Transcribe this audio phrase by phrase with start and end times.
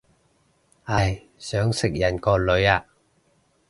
[0.85, 2.87] 唉，想食人個女啊